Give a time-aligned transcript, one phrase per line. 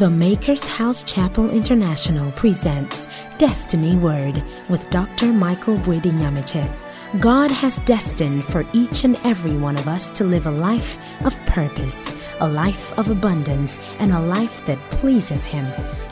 [0.00, 5.26] The Maker's House Chapel International presents Destiny Word with Dr.
[5.26, 7.20] Michael Nyamekye.
[7.20, 11.38] God has destined for each and every one of us to live a life of
[11.44, 15.66] purpose, a life of abundance, and a life that pleases Him.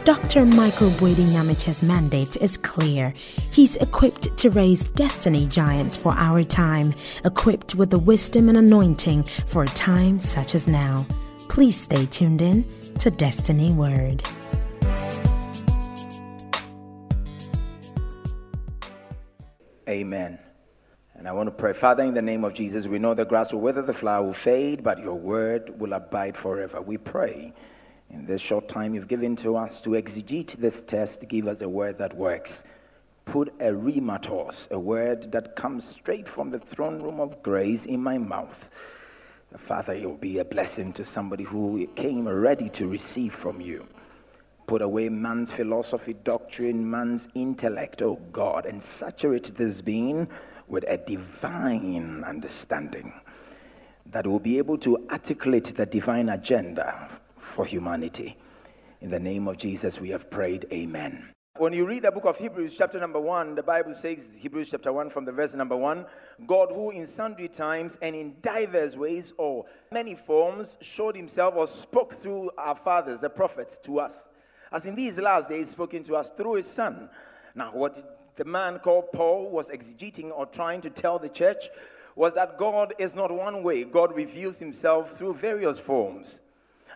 [0.04, 0.44] Dr.
[0.44, 3.14] Michael Nyamekye's mandate is clear.
[3.50, 6.92] He's equipped to raise destiny giants for our time,
[7.24, 11.06] equipped with the wisdom and anointing for a time such as now.
[11.48, 12.66] Please stay tuned in
[12.98, 14.22] to Destiny Word.
[19.88, 20.40] Amen.
[21.14, 23.52] And I want to pray, Father, in the name of Jesus, we know the grass
[23.52, 26.82] will wither, the flower will fade, but your word will abide forever.
[26.82, 27.52] We pray
[28.10, 31.68] in this short time you've given to us to exegete this test, give us a
[31.68, 32.64] word that works.
[33.26, 38.02] Put a rhematos, a word that comes straight from the throne room of grace, in
[38.02, 38.68] my mouth
[39.56, 43.86] Father, it will be a blessing to somebody who came ready to receive from you.
[44.66, 50.28] Put away man's philosophy, doctrine, man's intellect, oh God, and saturate this being
[50.68, 53.14] with a divine understanding
[54.04, 58.36] that will be able to articulate the divine agenda for humanity.
[59.00, 60.66] In the name of Jesus, we have prayed.
[60.70, 61.32] Amen.
[61.58, 64.92] When you read the book of Hebrews, chapter number one, the Bible says, Hebrews chapter
[64.92, 66.06] one, from the verse number one,
[66.46, 71.66] God who in sundry times and in divers ways or many forms showed himself or
[71.66, 74.28] spoke through our fathers, the prophets, to us.
[74.70, 77.10] As in these last days, spoken to us through his son.
[77.56, 81.70] Now, what the man called Paul was exegeting or trying to tell the church
[82.14, 86.40] was that God is not one way, God reveals himself through various forms.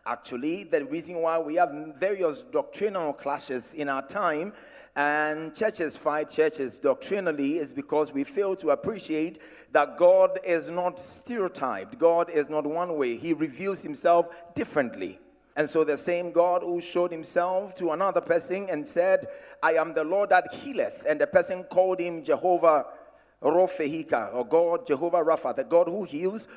[0.05, 4.53] Actually, the reason why we have various doctrinal clashes in our time
[4.97, 10.99] and churches fight churches doctrinally is because we fail to appreciate that God is not
[10.99, 11.99] stereotyped.
[11.99, 13.17] God is not one way.
[13.17, 15.21] He reveals himself differently.
[15.55, 19.29] And so the same God who showed himself to another person and said,
[19.63, 22.87] I am the Lord that healeth, and the person called him Jehovah
[23.51, 26.49] Rophehika, or God, Jehovah Rapha, the God who heals,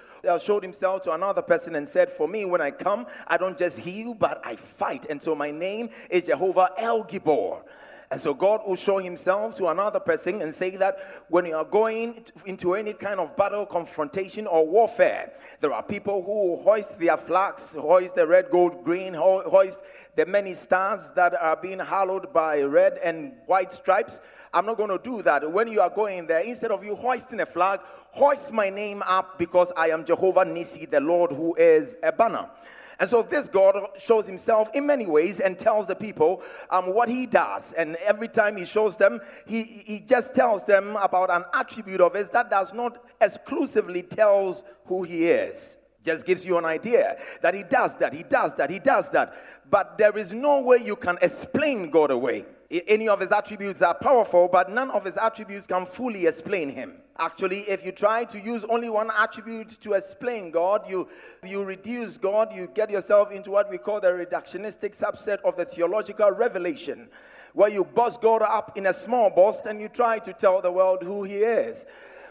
[0.42, 3.80] showed himself to another person and said, For me, when I come, I don't just
[3.80, 5.06] heal, but I fight.
[5.10, 7.64] And so my name is Jehovah El Gibor.
[8.12, 11.66] And so God will show himself to another person and say that when you are
[11.66, 17.18] going into any kind of battle, confrontation, or warfare, there are people who hoist their
[17.18, 19.80] flags, hoist the red, gold, green, hoist
[20.16, 24.22] the many stars that are being hallowed by red and white stripes.
[24.56, 25.52] I'm not going to do that.
[25.52, 29.38] When you are going there, instead of you hoisting a flag, hoist my name up
[29.38, 32.50] because I am Jehovah Nisi, the Lord who is a banner.
[32.98, 37.10] And so this God shows himself in many ways and tells the people um, what
[37.10, 37.74] he does.
[37.74, 42.14] And every time he shows them, he, he just tells them about an attribute of
[42.14, 45.76] his that does not exclusively tells who he is.
[46.02, 49.36] Just gives you an idea that he does that, he does that, he does that.
[49.70, 53.94] But there is no way you can explain God away any of his attributes are
[53.94, 57.02] powerful, but none of his attributes can fully explain him.
[57.18, 61.08] Actually, if you try to use only one attribute to explain God, you,
[61.46, 65.64] you reduce God, you get yourself into what we call the reductionistic subset of the
[65.64, 67.08] theological revelation,
[67.54, 70.72] where you bust God up in a small box and you try to tell the
[70.72, 71.86] world who he is.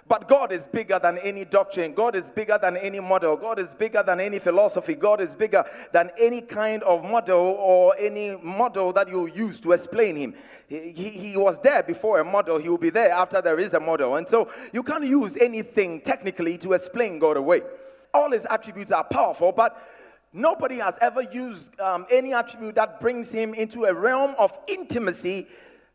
[0.06, 1.94] But God is bigger than any doctrine.
[1.94, 3.36] God is bigger than any model.
[3.36, 4.94] God is bigger than any philosophy.
[4.94, 9.72] God is bigger than any kind of model or any model that you use to
[9.72, 10.34] explain Him.
[10.68, 12.58] He, he, was there before a model.
[12.58, 14.16] He will be there after there is a model.
[14.16, 17.62] And so you can't use anything technically to explain God away.
[18.12, 19.76] All His attributes are powerful, but
[20.34, 25.46] nobody has ever used um, any attribute that brings Him into a realm of intimacy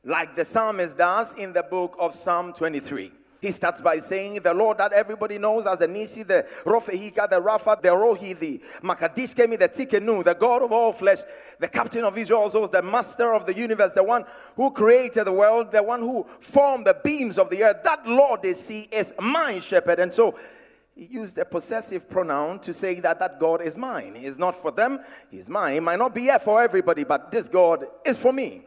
[0.03, 3.11] like the psalmist does in the book of Psalm 23.
[3.41, 7.41] He starts by saying, The Lord that everybody knows as the Nisi, the Rophehika, the
[7.41, 11.19] Rapha, the Rohi, the Makadishkemi, the Tsidkenu, the God of all flesh,
[11.57, 15.31] the captain of Israel's host, the master of the universe, the one who created the
[15.31, 17.77] world, the one who formed the beams of the earth.
[17.83, 19.99] That Lord they see is my shepherd.
[19.99, 20.37] And so
[20.93, 24.15] he used a possessive pronoun to say that that God is mine.
[24.15, 24.99] He is not for them,
[25.31, 25.75] he's mine.
[25.75, 28.63] He might not be for everybody, but this God is for me.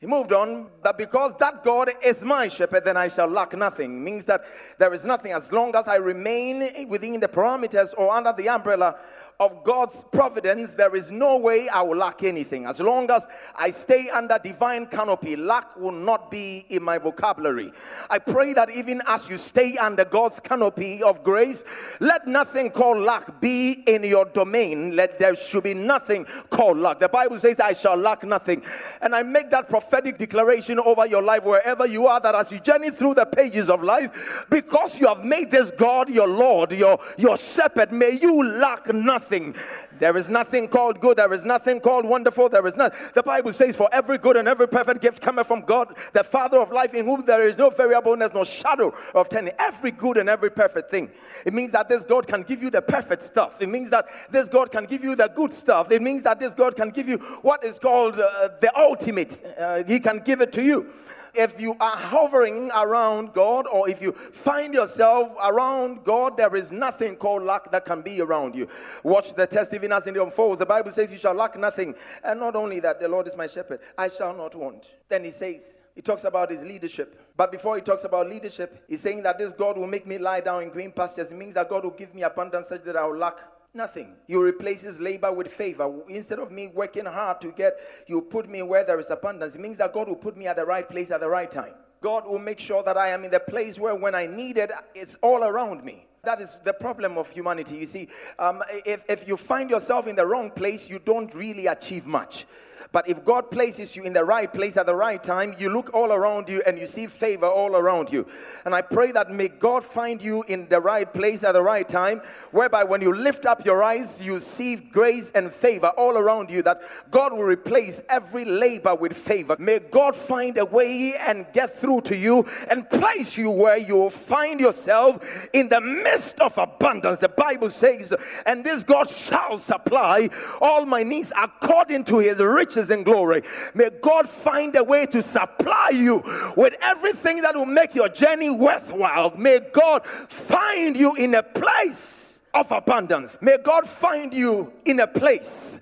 [0.00, 4.02] He moved on, but because that God is my shepherd, then I shall lack nothing.
[4.02, 4.42] Means that
[4.78, 8.96] there is nothing as long as I remain within the parameters or under the umbrella
[9.40, 12.66] of God's providence, there is no way I will lack anything.
[12.66, 13.26] As long as
[13.56, 17.72] I stay under divine canopy, lack will not be in my vocabulary.
[18.10, 21.64] I pray that even as you stay under God's canopy of grace,
[22.00, 24.94] let nothing called lack be in your domain.
[24.94, 27.00] Let there should be nothing called lack.
[27.00, 28.62] The Bible says, I shall lack nothing.
[29.00, 32.60] And I make that prophetic declaration over your life wherever you are that as you
[32.60, 36.98] journey through the pages of life, because you have made this God your Lord, your,
[37.16, 39.54] your shepherd, may you lack nothing nothing.
[39.98, 41.18] There is nothing called good.
[41.18, 42.48] There is nothing called wonderful.
[42.48, 42.94] There is not.
[43.14, 46.58] The Bible says, For every good and every perfect gift cometh from God, the Father
[46.58, 49.52] of life, in whom there is no variableness, no shadow of turning.
[49.58, 51.10] Every good and every perfect thing.
[51.44, 53.60] It means that this God can give you the perfect stuff.
[53.60, 55.92] It means that this God can give you the good stuff.
[55.92, 59.38] It means that this God can give you what is called uh, the ultimate.
[59.58, 60.92] Uh, he can give it to you
[61.34, 66.72] if you are hovering around God or if you find yourself around God, there is
[66.72, 68.68] nothing called lack that can be around you.
[69.02, 70.58] Watch the test even as it unfolds.
[70.58, 71.94] The Bible says, You shall lack nothing.
[72.24, 74.90] And not only that, the Lord is my shepherd, I shall not want.
[75.08, 77.20] Then he says, he talks about his leadership.
[77.36, 80.40] But before he talks about leadership, he's saying that this God will make me lie
[80.40, 81.30] down in green pastures.
[81.30, 83.38] It means that God will give me abundance such that I will lack
[83.72, 84.16] Nothing.
[84.26, 86.02] You replaces labor with favor.
[86.08, 87.74] Instead of me working hard to get,
[88.08, 89.54] you put me where there is abundance.
[89.54, 91.74] It means that God will put me at the right place at the right time.
[92.00, 94.72] God will make sure that I am in the place where when I need it,
[94.94, 96.06] it's all around me.
[96.24, 97.76] That is the problem of humanity.
[97.76, 98.08] You see,
[98.38, 102.46] um, if, if you find yourself in the wrong place, you don't really achieve much.
[102.92, 105.92] But if God places you in the right place at the right time, you look
[105.92, 108.26] all around you and you see favor all around you.
[108.64, 111.88] And I pray that may God find you in the right place at the right
[111.88, 116.50] time, whereby when you lift up your eyes, you see grace and favor all around
[116.50, 116.80] you, that
[117.10, 119.56] God will replace every labor with favor.
[119.58, 123.96] May God find a way and get through to you and place you where you
[123.96, 127.18] will find yourself in the midst of abundance.
[127.18, 128.14] The Bible says,
[128.46, 130.28] and this God shall supply
[130.60, 133.42] all my needs according to his riches riches and glory.
[133.74, 136.22] May God find a way to supply you
[136.56, 139.36] with everything that will make your journey worthwhile.
[139.36, 143.38] May God find you in a place of abundance.
[143.40, 145.78] May God find you in a place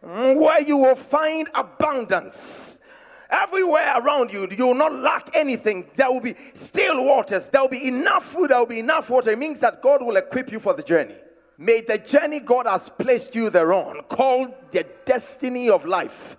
[0.00, 2.78] where you will find abundance.
[3.30, 5.86] Everywhere around you, you will not lack anything.
[5.96, 7.48] There will be still waters.
[7.48, 8.50] There will be enough food.
[8.50, 9.30] There will be enough water.
[9.30, 11.14] It means that God will equip you for the journey.
[11.58, 16.36] May the journey God has placed you there on, called the destiny of life,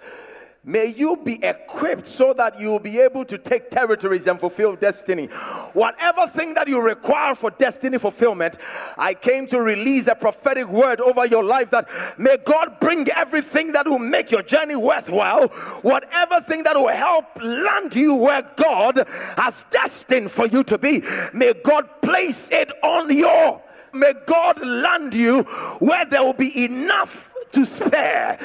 [0.65, 4.77] May you be equipped so that you will be able to take territories and fulfill
[4.77, 5.25] destiny.
[5.73, 8.57] Whatever thing that you require for destiny fulfillment,
[8.97, 13.73] I came to release a prophetic word over your life that may God bring everything
[13.73, 15.49] that will make your journey worthwhile,
[15.81, 19.05] whatever thing that will help land you where God
[19.35, 21.03] has destined for you to be.
[21.33, 23.61] May God place it on your
[23.93, 25.43] may God land you
[25.79, 28.37] where there will be enough to spare.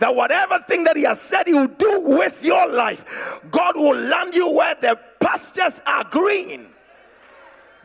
[0.00, 3.04] That whatever thing that He has said He will do with your life,
[3.50, 6.68] God will land you where the pastures are green.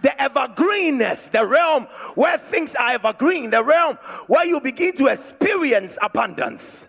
[0.02, 1.84] The evergreenness, the realm
[2.16, 3.98] where things are evergreen, the realm
[4.28, 6.88] where you begin to experience abundance.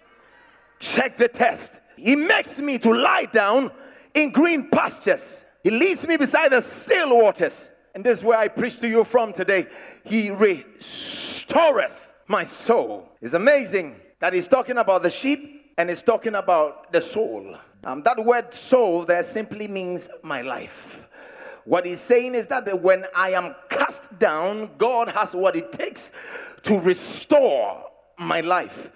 [0.79, 1.73] Check the test.
[1.97, 3.71] He makes me to lie down
[4.15, 5.45] in green pastures.
[5.63, 7.69] He leads me beside the still waters.
[7.95, 9.67] And this is where I preach to you from today.
[10.05, 13.11] He restoreth my soul.
[13.21, 17.57] It's amazing that he's talking about the sheep and he's talking about the soul.
[17.85, 21.09] Um, that word soul there simply means my life.
[21.65, 26.11] What he's saying is that when I am cast down, God has what it takes
[26.65, 27.85] to restore
[28.19, 28.93] my life.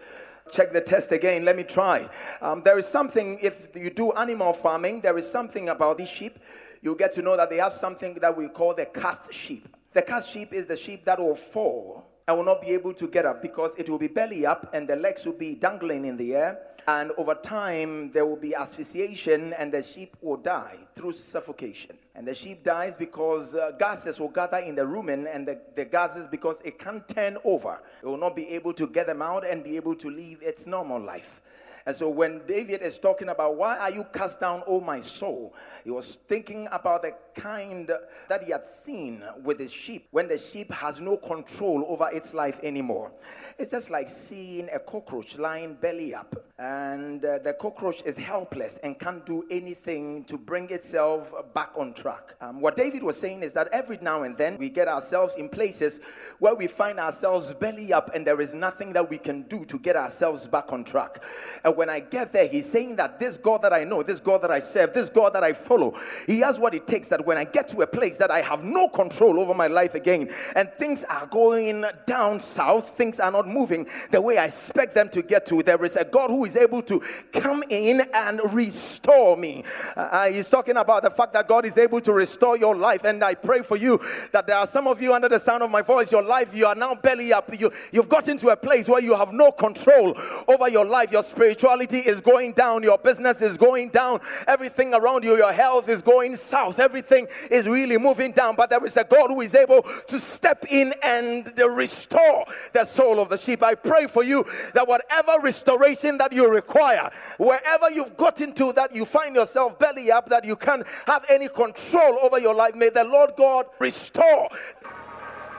[0.52, 1.44] Check the test again.
[1.44, 2.08] Let me try.
[2.40, 6.38] Um, there is something, if you do animal farming, there is something about these sheep
[6.86, 9.68] you get to know that they have something that we call the cast sheep.
[9.92, 13.08] The cast sheep is the sheep that will fall and will not be able to
[13.08, 16.16] get up because it will be belly up and the legs will be dangling in
[16.16, 16.60] the air.
[16.86, 21.98] And over time, there will be asphyxiation and the sheep will die through suffocation.
[22.14, 25.86] And the sheep dies because uh, gases will gather in the rumen and the, the
[25.86, 27.80] gases because it can't turn over.
[28.00, 30.68] It will not be able to get them out and be able to live its
[30.68, 31.42] normal life.
[31.86, 35.54] And so when David is talking about why are you cast down, O my soul,
[35.84, 37.90] he was thinking about the kind
[38.28, 42.34] that he had seen with his sheep when the sheep has no control over its
[42.34, 43.12] life anymore.
[43.58, 48.78] It's just like seeing a cockroach lying belly up, and uh, the cockroach is helpless
[48.82, 52.34] and can't do anything to bring itself back on track.
[52.42, 55.48] Um, what David was saying is that every now and then we get ourselves in
[55.48, 56.00] places
[56.38, 59.78] where we find ourselves belly up, and there is nothing that we can do to
[59.78, 61.24] get ourselves back on track.
[61.64, 64.42] And when I get there, he's saying that this God that I know, this God
[64.42, 67.36] that I serve, this God that I follow, he has what it takes that when
[67.36, 70.70] I get to a place that I have no control over my life again, and
[70.78, 75.22] things are going down south, things are not moving the way I expect them to
[75.22, 77.02] get to, there is a God who is able to
[77.32, 79.64] come in and restore me.
[79.96, 83.04] Uh, uh, he's talking about the fact that God is able to restore your life.
[83.04, 84.00] And I pray for you
[84.32, 86.66] that there are some of you under the sound of my voice, your life, you
[86.66, 87.50] are now belly up.
[87.58, 90.16] You, you've got into a place where you have no control
[90.48, 91.12] over your life.
[91.12, 95.88] Your spirituality is going down, your business is going down, everything around you, your health
[95.88, 99.40] is going south, everything thing is really moving down, but there is a God who
[99.40, 103.62] is able to step in and restore the soul of the sheep.
[103.62, 104.44] I pray for you
[104.74, 110.10] that whatever restoration that you require, wherever you've gotten to that you find yourself belly
[110.10, 114.48] up, that you can't have any control over your life, may the Lord God restore.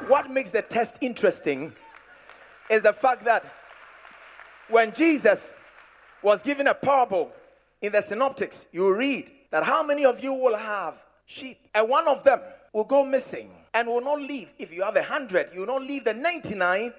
[0.08, 1.74] What makes the test interesting
[2.70, 3.44] is the fact that
[4.70, 5.54] when Jesus
[6.22, 7.32] was given a parable
[7.82, 10.96] in the synoptics, you read that how many of you will have
[11.28, 12.40] sheep and one of them
[12.74, 14.50] will go missing and will not leave.
[14.58, 16.92] If you have a hundred, you will not leave the 99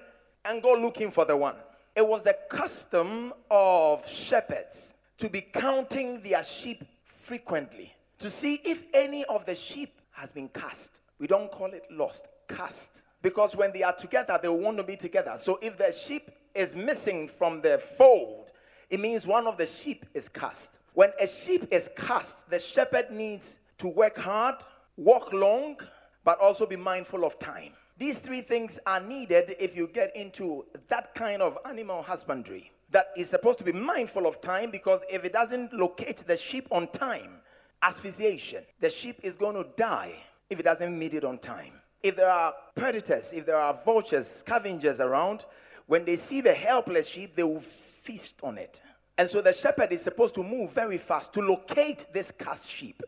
[0.45, 1.55] and go looking for the one.
[1.95, 8.85] It was the custom of shepherds to be counting their sheep frequently to see if
[8.93, 10.99] any of the sheep has been cast.
[11.19, 13.01] We don't call it lost, cast.
[13.21, 15.35] Because when they are together, they want to be together.
[15.39, 18.51] So if the sheep is missing from the fold,
[18.89, 20.77] it means one of the sheep is cast.
[20.93, 24.55] When a sheep is cast, the shepherd needs to work hard,
[24.97, 25.77] walk long,
[26.23, 27.73] but also be mindful of time.
[27.97, 33.07] These three things are needed if you get into that kind of animal husbandry that
[33.15, 36.87] is supposed to be mindful of time because if it doesn't locate the sheep on
[36.87, 37.41] time,
[37.81, 40.15] asphyxiation, the sheep is going to die
[40.49, 41.73] if it doesn't meet it on time.
[42.01, 45.45] If there are predators, if there are vultures, scavengers around,
[45.85, 48.81] when they see the helpless sheep, they will feast on it.
[49.17, 53.03] And so the shepherd is supposed to move very fast to locate this cast sheep.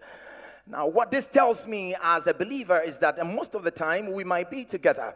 [0.71, 4.23] Now, what this tells me as a believer is that most of the time we
[4.23, 5.13] might be together,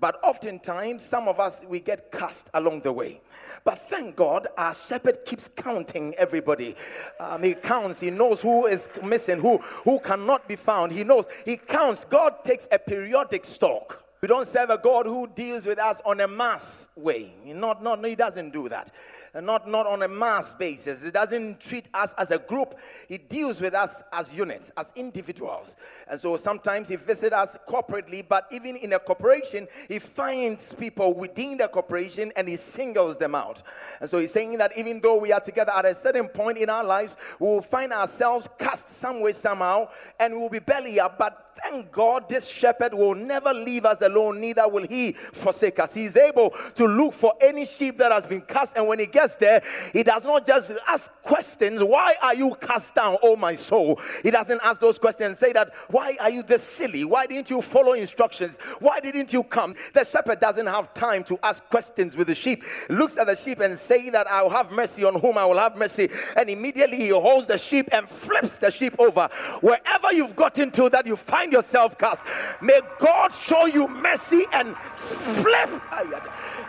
[0.00, 3.20] but oftentimes some of us we get cast along the way.
[3.64, 6.74] But thank God our shepherd keeps counting everybody.
[7.20, 10.92] Um, he counts, he knows who is missing, who, who cannot be found.
[10.92, 12.06] He knows, he counts.
[12.06, 14.04] God takes a periodic stock.
[14.22, 17.34] We don't serve a God who deals with us on a mass way.
[17.44, 18.90] Not, not, he doesn't do that
[19.34, 21.04] not, not on a mass basis.
[21.04, 22.74] It doesn't treat us as a group.
[23.08, 25.76] It deals with us as units, as individuals.
[26.08, 31.14] And so sometimes he visits us corporately, but even in a corporation, he finds people
[31.14, 33.62] within the corporation and he singles them out.
[34.00, 36.70] And so he's saying that even though we are together at a certain point in
[36.70, 41.18] our lives, we will find ourselves cast some way, somehow, and we'll be belly up.
[41.18, 45.94] But thank God this shepherd will never leave us alone, neither will he forsake us.
[45.94, 49.17] He's able to look for any sheep that has been cast, and when he gets
[49.38, 54.00] there, he does not just ask questions, Why are you cast down, oh my soul?
[54.22, 57.04] He doesn't ask those questions, say that, Why are you this silly?
[57.04, 58.58] Why didn't you follow instructions?
[58.80, 59.74] Why didn't you come?
[59.94, 62.64] The shepherd doesn't have time to ask questions with the sheep.
[62.88, 65.58] Looks at the sheep and say that I will have mercy on whom I will
[65.58, 66.08] have mercy.
[66.36, 69.28] And immediately he holds the sheep and flips the sheep over.
[69.60, 72.24] Wherever you've gotten to that you find yourself cast,
[72.60, 75.70] may God show you mercy and flip.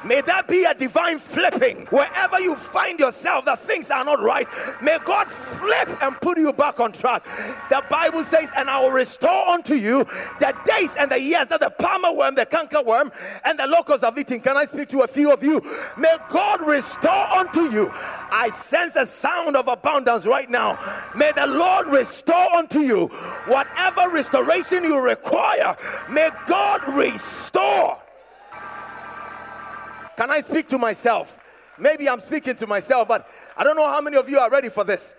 [0.06, 1.86] May that be a divine flipping.
[1.88, 4.48] Wherever you find yourself that things are not right,
[4.82, 7.26] may God flip and put you back on track.
[7.70, 10.06] The Bible says, And I will restore unto you
[10.40, 13.12] the days and the years that the palmer worm, the canker worm,
[13.46, 14.40] and the locusts have eaten.
[14.40, 15.62] Can I speak to a few of you?
[15.98, 17.92] May God restore unto you.
[17.94, 20.80] I sense a sound of abundance right now.
[21.16, 23.08] May the Lord restore unto you
[23.48, 25.76] whatever restoration you require.
[26.10, 28.00] May God restore.
[30.20, 31.39] Can I speak to myself?
[31.80, 34.70] Maybe I'm speaking to myself, but I don't know how many of you are ready
[34.70, 35.16] for this.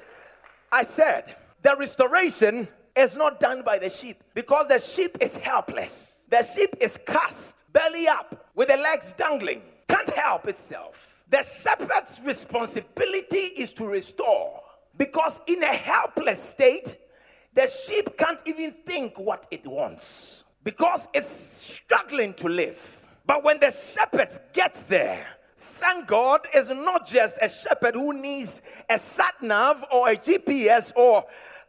[0.70, 6.22] I said, the restoration is not done by the sheep because the sheep is helpless.
[6.28, 11.24] The sheep is cast belly up with the legs dangling, can't help itself.
[11.28, 14.62] The shepherd's responsibility is to restore
[14.96, 16.96] because in a helpless state,
[17.54, 23.08] the sheep can't even think what it wants because it's struggling to live.
[23.26, 25.26] But when the shepherd gets there,
[25.60, 30.92] thank God, is not just a shepherd who needs a sat nav or a GPS
[30.96, 31.24] or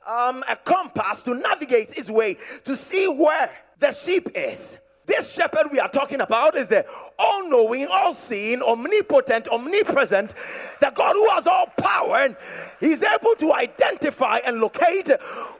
[0.07, 4.77] um, a compass to navigate its way to see where the sheep is.
[5.05, 6.85] This shepherd we are talking about is the
[7.19, 10.33] all knowing, all seeing, omnipotent, omnipresent,
[10.79, 12.17] the God who has all power.
[12.17, 12.37] And
[12.79, 15.09] he's able to identify and locate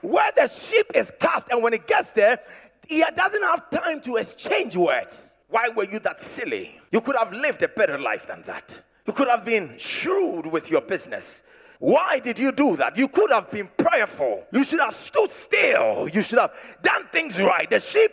[0.00, 1.48] where the sheep is cast.
[1.50, 2.40] And when it gets there,
[2.88, 5.31] he doesn't have time to exchange words.
[5.52, 6.80] Why were you that silly?
[6.90, 8.80] You could have lived a better life than that.
[9.06, 11.42] You could have been shrewd with your business.
[11.78, 12.96] Why did you do that?
[12.96, 14.46] You could have been prayerful.
[14.50, 16.08] You should have stood still.
[16.08, 17.68] You should have done things right.
[17.68, 18.12] The sheep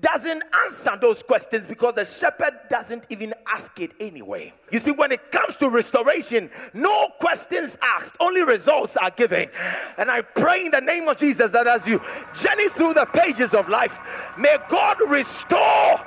[0.00, 4.52] doesn't answer those questions because the shepherd doesn't even ask it anyway.
[4.72, 9.48] You see, when it comes to restoration, no questions asked, only results are given.
[9.96, 12.02] And I pray in the name of Jesus that as you
[12.34, 13.96] journey through the pages of life,
[14.36, 16.00] may God restore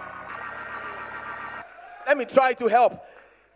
[2.07, 3.03] let me try to help.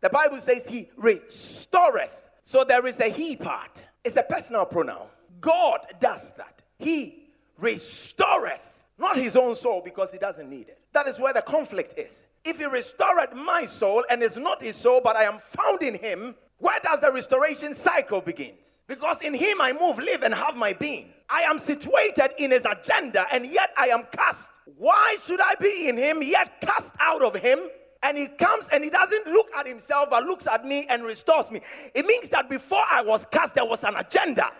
[0.01, 2.25] The Bible says he restoreth.
[2.43, 3.83] So there is a he part.
[4.03, 5.07] It's a personal pronoun.
[5.41, 6.61] God does that.
[6.79, 10.79] He restoreth not his own soul because he doesn't need it.
[10.93, 12.25] That is where the conflict is.
[12.43, 15.95] If he restored my soul and it's not his soul, but I am found in
[15.95, 18.79] him, where does the restoration cycle begins?
[18.87, 21.09] Because in him I move, live, and have my being.
[21.29, 24.49] I am situated in his agenda, and yet I am cast.
[24.77, 27.59] Why should I be in him, yet cast out of him?
[28.03, 31.51] And he comes and he doesn't look at himself, but looks at me and restores
[31.51, 31.61] me.
[31.93, 34.51] It means that before I was cast, there was an agenda.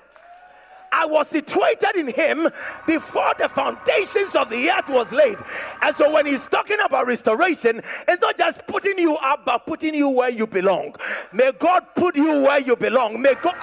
[0.91, 2.47] I was situated in him
[2.85, 5.37] before the foundations of the earth was laid.
[5.81, 9.93] And so when he's talking about restoration, it's not just putting you up, but putting
[9.93, 10.95] you where you belong.
[11.33, 13.21] May God put you where you belong.
[13.21, 13.55] May God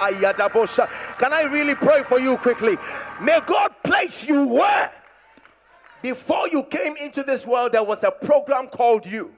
[1.17, 2.77] can I really pray for you quickly?
[3.21, 4.91] May God place you where
[6.01, 9.33] before you came into this world, there was a program called you.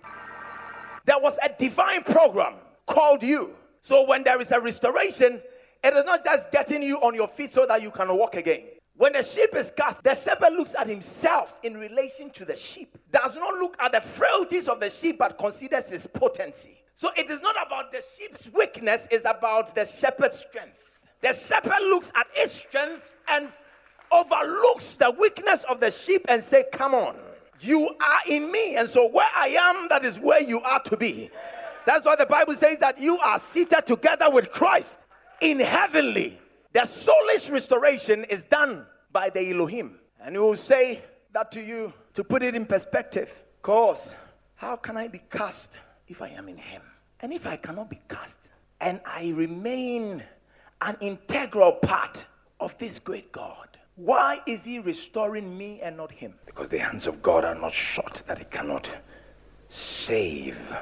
[1.07, 3.51] There was a divine program called you.
[3.81, 5.41] So when there is a restoration,
[5.81, 8.63] it is not just getting you on your feet so that you can walk again.
[8.97, 12.97] When the sheep is cast, the shepherd looks at himself in relation to the sheep,
[13.09, 16.75] does not look at the frailties of the sheep, but considers his potency.
[16.95, 21.05] So it is not about the sheep's weakness, it's about the shepherd's strength.
[21.21, 23.47] The shepherd looks at his strength and
[24.11, 27.15] overlooks the weakness of the sheep and say, Come on,
[27.61, 28.75] you are in me.
[28.75, 31.29] And so where I am, that is where you are to be.
[31.85, 34.99] That's why the Bible says that you are seated together with Christ
[35.41, 36.39] in heavenly.
[36.73, 39.99] The soulish restoration is done by the Elohim.
[40.21, 41.01] And he will say
[41.33, 43.31] that to you to put it in perspective.
[43.61, 44.13] Cause,
[44.55, 46.81] how can I be cast if I am in him?
[47.19, 48.37] And if I cannot be cast
[48.79, 50.23] and I remain
[50.81, 52.25] an integral part
[52.59, 53.66] of this great God,
[53.97, 56.35] why is he restoring me and not him?
[56.45, 58.89] Because the hands of God are not short that he cannot
[59.67, 60.73] save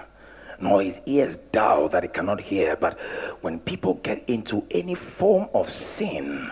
[0.59, 2.75] nor his ears dull that he cannot hear.
[2.75, 2.99] But
[3.41, 6.51] when people get into any form of sin,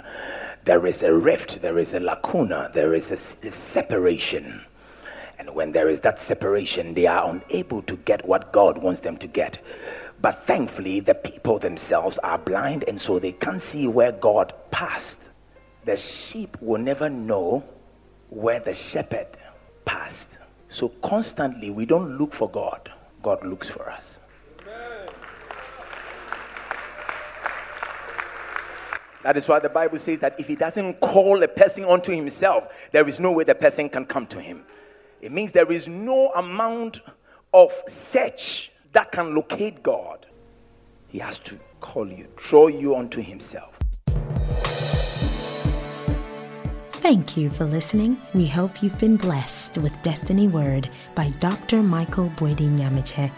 [0.66, 4.62] there is a rift, there is a lacuna, there is a, a separation.
[5.38, 9.18] And when there is that separation, they are unable to get what God wants them
[9.18, 9.64] to get.
[10.22, 15.20] But thankfully, the people themselves are blind, and so they can't see where God passed.
[15.86, 17.64] The sheep will never know
[18.30, 19.28] where the shepherd
[19.86, 20.38] passed.
[20.70, 22.92] So constantly, we don't look for God.
[23.22, 24.20] God looks for us.
[29.24, 32.68] That is why the Bible says that if he doesn't call a person unto himself,
[32.92, 34.66] there is no way the person can come to him.
[35.22, 37.00] It means there is no amount
[37.54, 40.26] of search that can locate God.
[41.08, 43.73] He has to call you, draw you unto himself.
[47.04, 48.16] Thank you for listening.
[48.34, 51.84] We hope you've been blessed with Destiny Word by Dr.
[51.84, 53.30] Michael Boadi Nyamekye.